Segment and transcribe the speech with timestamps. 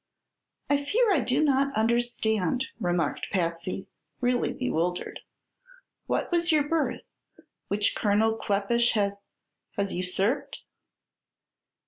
[0.67, 3.85] "I fear I do not understand," remarked Patsy,
[4.19, 5.19] really bewildered.
[6.07, 7.01] "What was your berth,
[7.67, 9.17] which Colonel Kleppish has
[9.75, 10.63] has usurped?"